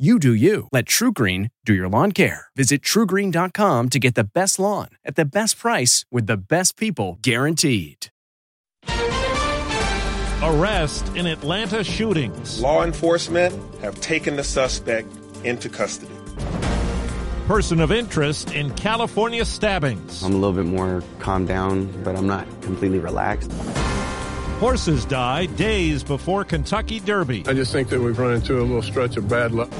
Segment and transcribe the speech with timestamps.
[0.00, 0.66] You do you.
[0.72, 2.46] Let TruGreen do your lawn care.
[2.56, 7.18] Visit trugreen.com to get the best lawn at the best price with the best people
[7.20, 8.06] guaranteed.
[10.42, 12.62] Arrest in Atlanta shootings.
[12.62, 15.12] Law enforcement have taken the suspect
[15.44, 16.14] into custody.
[17.46, 20.22] Person of interest in California stabbings.
[20.22, 23.52] I'm a little bit more calmed down, but I'm not completely relaxed.
[24.60, 27.44] Horses die days before Kentucky Derby.
[27.48, 29.70] I just think that we've run into a little stretch of bad luck.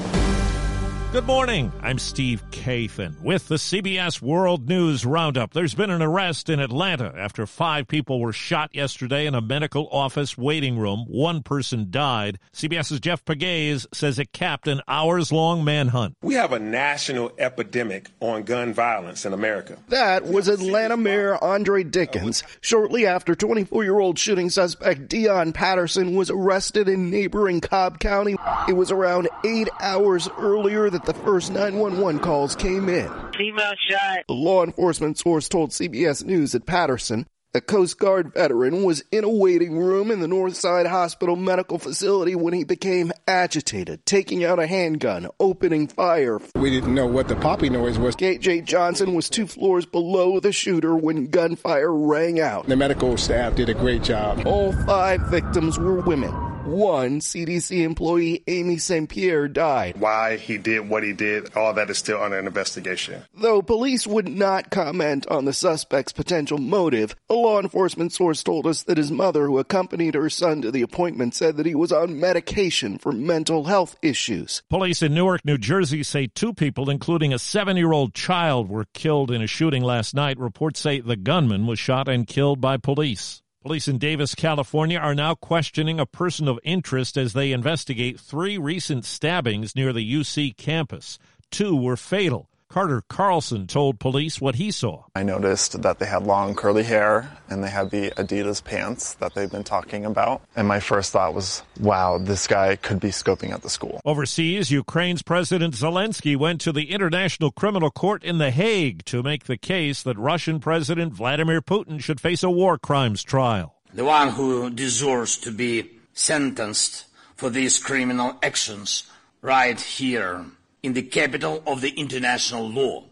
[1.11, 1.73] Good morning.
[1.81, 5.51] I'm Steve Kathan with the CBS World News Roundup.
[5.51, 9.89] There's been an arrest in Atlanta after five people were shot yesterday in a medical
[9.91, 11.03] office waiting room.
[11.09, 12.39] One person died.
[12.53, 16.15] CBS's Jeff Pegues says it capped an hours long manhunt.
[16.21, 19.79] We have a national epidemic on gun violence in America.
[19.89, 22.41] That was Atlanta Mayor Andre Dickens.
[22.61, 28.37] Shortly after 24 year old shooting suspect Deion Patterson was arrested in neighboring Cobb County,
[28.69, 33.09] it was around eight hours earlier that the first 911 calls came in.
[33.37, 34.19] Female shot.
[34.29, 39.23] A law enforcement source told CBS News that Patterson, a Coast Guard veteran, was in
[39.23, 44.59] a waiting room in the Northside Hospital medical facility when he became agitated, taking out
[44.59, 46.39] a handgun, opening fire.
[46.55, 48.15] We didn't know what the poppy noise was.
[48.15, 52.67] KJ Johnson was two floors below the shooter when gunfire rang out.
[52.67, 54.45] The medical staff did a great job.
[54.45, 56.50] All five victims were women.
[56.63, 59.09] One CDC employee, Amy St.
[59.09, 59.99] Pierre, died.
[59.99, 63.23] Why he did what he did, all that is still under investigation.
[63.33, 68.67] Though police would not comment on the suspect's potential motive, a law enforcement source told
[68.67, 71.91] us that his mother, who accompanied her son to the appointment, said that he was
[71.91, 74.61] on medication for mental health issues.
[74.69, 78.85] Police in Newark, New Jersey say two people, including a seven year old child, were
[78.93, 80.37] killed in a shooting last night.
[80.37, 83.40] Reports say the gunman was shot and killed by police.
[83.63, 88.57] Police in Davis, California are now questioning a person of interest as they investigate three
[88.57, 91.19] recent stabbings near the UC campus.
[91.51, 92.49] Two were fatal.
[92.71, 95.03] Carter Carlson told police what he saw.
[95.13, 99.33] I noticed that they had long curly hair and they had the Adidas pants that
[99.33, 100.41] they've been talking about.
[100.55, 103.99] And my first thought was, wow, this guy could be scoping at the school.
[104.05, 109.43] Overseas, Ukraine's President Zelensky went to the International Criminal Court in The Hague to make
[109.43, 113.75] the case that Russian President Vladimir Putin should face a war crimes trial.
[113.93, 117.03] The one who deserves to be sentenced
[117.35, 119.03] for these criminal actions
[119.41, 120.45] right here
[120.83, 123.03] in the capital of the international law.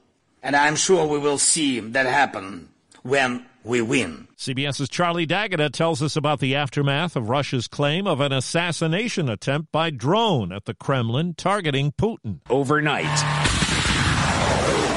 [0.41, 2.69] And I'm sure we will see that happen
[3.03, 4.27] when we win.
[4.37, 9.71] CBS's Charlie D'Agata tells us about the aftermath of Russia's claim of an assassination attempt
[9.71, 12.39] by drone at the Kremlin targeting Putin.
[12.49, 13.05] Overnight,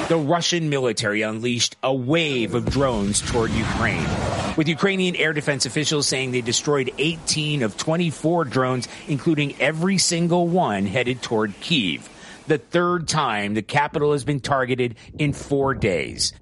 [0.09, 4.09] the Russian military unleashed a wave of drones toward Ukraine.
[4.57, 10.47] With Ukrainian air defense officials saying they destroyed 18 of 24 drones, including every single
[10.47, 12.09] one headed toward Kiev
[12.53, 16.35] the third time the capital has been targeted in four days.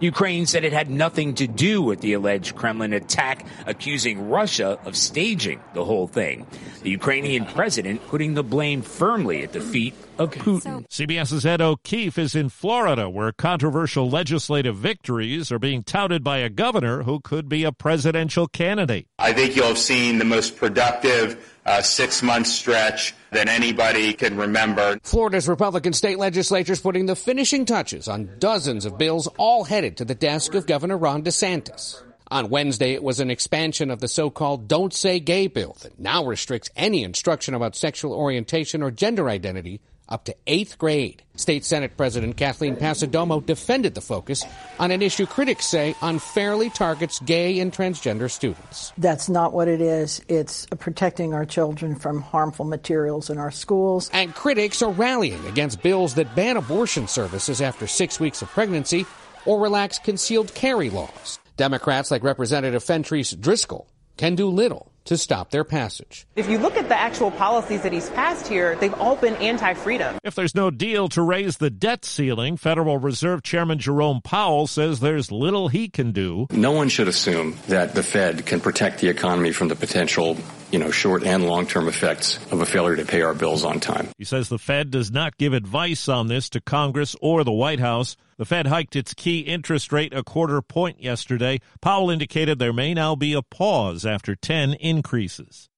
[0.00, 4.96] Ukraine said it had nothing to do with the alleged Kremlin attack, accusing Russia of
[4.96, 6.46] staging the whole thing.
[6.82, 10.86] The Ukrainian president putting the blame firmly at the feet of Putin.
[10.88, 16.48] CBS's Ed O'Keefe is in Florida, where controversial legislative victories are being touted by a
[16.48, 19.06] governor who could be a presidential candidate.
[19.18, 24.36] I think you'll have seen the most productive uh, six month stretch that anybody can
[24.36, 24.98] remember.
[25.02, 29.96] Florida's Republican state legislature is putting the finishing touches on dozens of bills, all headed
[29.96, 32.00] to the desk of Governor Ron DeSantis.
[32.28, 36.24] On Wednesday, it was an expansion of the so-called Don't Say Gay bill that now
[36.24, 41.22] restricts any instruction about sexual orientation or gender identity up to eighth grade.
[41.36, 44.44] State Senate President Kathleen Passidomo defended the focus
[44.78, 48.92] on an issue critics say unfairly targets gay and transgender students.
[48.98, 50.20] That's not what it is.
[50.28, 54.10] It's protecting our children from harmful materials in our schools.
[54.12, 59.06] And critics are rallying against bills that ban abortion services after six weeks of pregnancy
[59.46, 61.38] or relax concealed carry laws.
[61.56, 63.86] Democrats like Representative Fentrice Driskell
[64.16, 66.26] can do little to stop their passage.
[66.36, 69.74] If you look at the actual policies that he's passed here, they've all been anti
[69.74, 70.16] freedom.
[70.24, 75.00] If there's no deal to raise the debt ceiling, Federal Reserve Chairman Jerome Powell says
[75.00, 76.46] there's little he can do.
[76.50, 80.36] No one should assume that the Fed can protect the economy from the potential
[80.74, 83.78] you know, short and long term effects of a failure to pay our bills on
[83.78, 84.08] time.
[84.18, 87.78] He says the Fed does not give advice on this to Congress or the White
[87.78, 88.16] House.
[88.36, 91.60] The Fed hiked its key interest rate a quarter point yesterday.
[91.80, 95.68] Powell indicated there may now be a pause after 10 increases.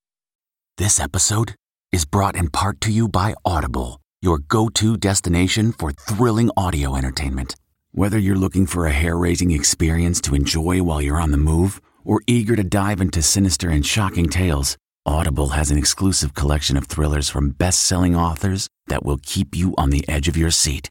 [0.78, 1.54] This episode
[1.92, 6.96] is brought in part to you by Audible, your go to destination for thrilling audio
[6.96, 7.56] entertainment.
[7.92, 11.82] Whether you're looking for a hair raising experience to enjoy while you're on the move
[12.04, 16.86] or eager to dive into sinister and shocking tales, Audible has an exclusive collection of
[16.86, 20.90] thrillers from best selling authors that will keep you on the edge of your seat.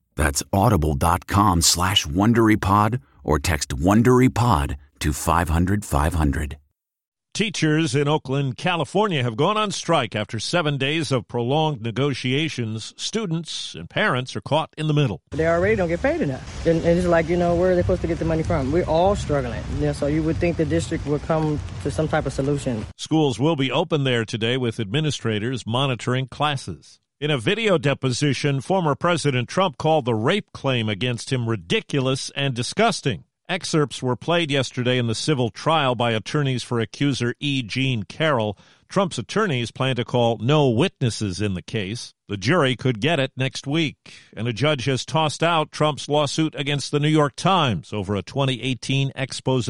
[0.21, 6.57] That's audible.com slash WonderyPod or text WonderyPod to 500, 500.
[7.33, 12.93] Teachers in Oakland, California have gone on strike after seven days of prolonged negotiations.
[12.97, 15.21] Students and parents are caught in the middle.
[15.31, 16.67] They already don't get paid enough.
[16.67, 18.71] And, and, it's like, you know, where are they supposed to get the money from?
[18.71, 19.63] We're all struggling.
[19.77, 22.85] You know, so you would think the district would come to some type of solution.
[22.95, 26.99] Schools will be open there today with administrators monitoring classes.
[27.21, 32.55] In a video deposition, former President Trump called the rape claim against him ridiculous and
[32.55, 33.25] disgusting.
[33.47, 37.61] Excerpts were played yesterday in the civil trial by attorneys for accuser E.
[37.61, 38.57] Jean Carroll.
[38.89, 42.15] Trump's attorneys plan to call no witnesses in the case.
[42.27, 43.97] The jury could get it next week.
[44.35, 48.23] And a judge has tossed out Trump's lawsuit against the New York Times over a
[48.23, 49.69] 2018 expose.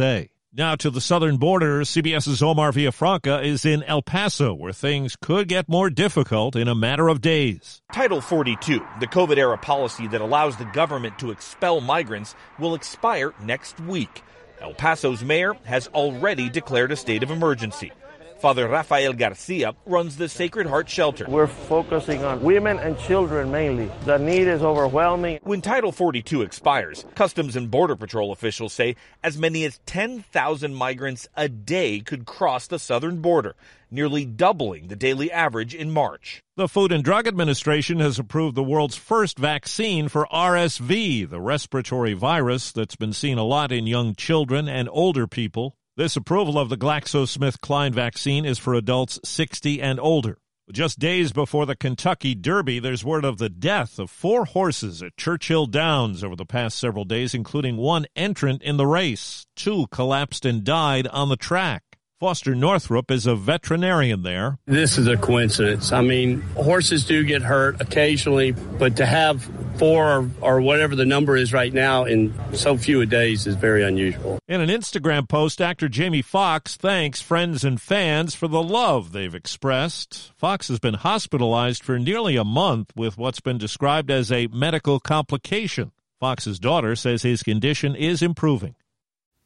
[0.54, 5.48] Now to the southern border, CBS's Omar Villafranca is in El Paso, where things could
[5.48, 7.82] get more difficult in a matter of days.
[7.94, 13.34] Title 42, the COVID era policy that allows the government to expel migrants, will expire
[13.42, 14.24] next week.
[14.60, 17.94] El Paso's mayor has already declared a state of emergency.
[18.42, 21.28] Father Rafael Garcia runs the Sacred Heart Shelter.
[21.30, 23.92] We're focusing on women and children mainly.
[24.06, 25.38] The need is overwhelming.
[25.44, 31.28] When Title 42 expires, Customs and Border Patrol officials say as many as 10,000 migrants
[31.38, 33.54] a day could cross the southern border,
[33.92, 36.42] nearly doubling the daily average in March.
[36.58, 42.14] The Food and Drug Administration has approved the world's first vaccine for RSV, the respiratory
[42.14, 45.76] virus that's been seen a lot in young children and older people.
[45.98, 50.38] This approval of the GlaxoSmithKline vaccine is for adults 60 and older.
[50.72, 55.18] Just days before the Kentucky Derby, there's word of the death of four horses at
[55.18, 59.46] Churchill Downs over the past several days, including one entrant in the race.
[59.58, 61.91] Two collapsed and died on the track.
[62.22, 64.60] Foster Northrop is a veterinarian there.
[64.68, 65.92] This is a coincidence.
[65.92, 69.42] I mean, horses do get hurt occasionally, but to have
[69.80, 73.84] four or, or, whatever the number is right now in so few days is very
[73.84, 74.38] unusual.
[74.48, 79.34] In an Instagram post, actor Jamie Foxx thanks friends and fans for the love they've
[79.34, 80.32] expressed.
[80.38, 85.00] Foxx has been hospitalized for nearly a month with what's been described as a medical
[85.00, 85.92] complication.
[86.20, 88.76] Foxx's daughter says his condition is improving.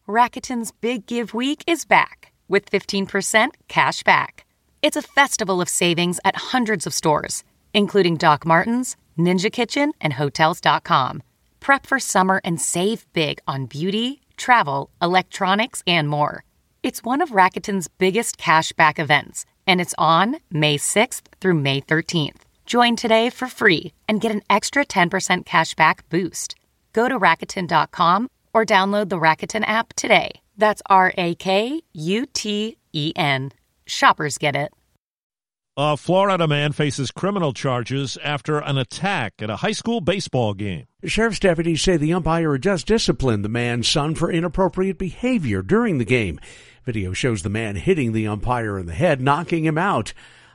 [0.09, 4.45] Rakuten's Big Give Week is back with 15% cash back.
[4.81, 10.13] It's a festival of savings at hundreds of stores, including Doc Martens, Ninja Kitchen, and
[10.13, 11.23] Hotels.com.
[11.59, 16.43] Prep for summer and save big on beauty, travel, electronics, and more.
[16.83, 21.81] It's one of Rakuten's biggest cash back events, and it's on May 6th through May
[21.81, 22.41] 13th.
[22.65, 26.55] Join today for free and get an extra 10% cash back boost.
[26.93, 30.41] Go to Rakuten.com or download the Rakuten app today.
[30.57, 33.51] That's R A K U T E N.
[33.85, 34.73] Shoppers get it.
[35.77, 40.85] A Florida man faces criminal charges after an attack at a high school baseball game.
[41.03, 46.05] Sheriff's deputies say the umpire just disciplined the man's son for inappropriate behavior during the
[46.05, 46.39] game.
[46.85, 50.13] Video shows the man hitting the umpire in the head, knocking him out.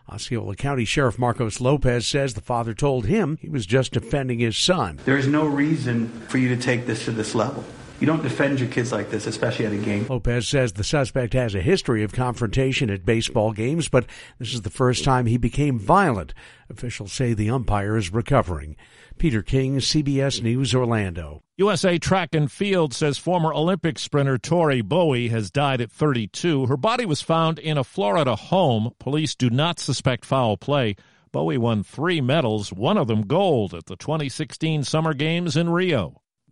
[0.09, 4.57] Osceola County Sheriff Marcos Lopez says the father told him he was just defending his
[4.57, 4.99] son.
[5.05, 7.63] There is no reason for you to take this to this level.
[8.01, 10.07] You don't defend your kids like this, especially at a game.
[10.09, 14.07] Lopez says the suspect has a history of confrontation at baseball games, but
[14.39, 16.33] this is the first time he became violent.
[16.71, 18.75] Officials say the umpire is recovering.
[19.19, 21.43] Peter King, CBS News, Orlando.
[21.59, 26.67] USA Track and Field says former Olympic sprinter Tori Bowie has died at 32.
[26.67, 28.95] Her body was found in a Florida home.
[28.99, 30.97] Police do not suspect foul play.
[31.33, 36.20] Bowie won three medals, one of them gold, at the 2016 Summer Games in Rio.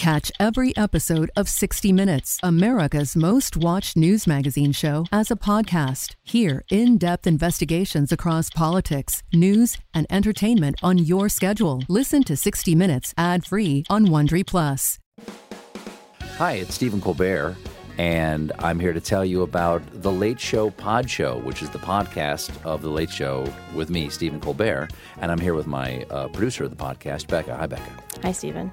[0.00, 6.14] Catch every episode of 60 Minutes, America's most watched news magazine show, as a podcast.
[6.22, 11.82] Hear in depth investigations across politics, news, and entertainment on your schedule.
[11.86, 14.98] Listen to 60 Minutes ad free on Wondery Plus.
[16.38, 17.58] Hi, it's Stephen Colbert,
[17.98, 21.78] and I'm here to tell you about The Late Show Pod Show, which is the
[21.78, 24.88] podcast of The Late Show with me, Stephen Colbert.
[25.20, 27.54] And I'm here with my uh, producer of the podcast, Becca.
[27.54, 27.92] Hi, Becca.
[28.22, 28.72] Hi, Stephen.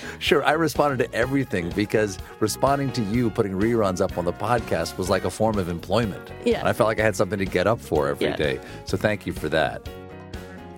[0.21, 4.95] Sure, I responded to everything because responding to you putting reruns up on the podcast
[4.95, 6.31] was like a form of employment.
[6.45, 6.59] Yeah.
[6.59, 8.55] And I felt like I had something to get up for every day.
[8.55, 8.69] Yeah.
[8.85, 9.89] So thank you for that.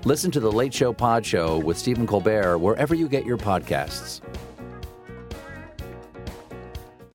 [0.06, 4.22] Listen to the Late Show Pod Show with Stephen Colbert wherever you get your podcasts.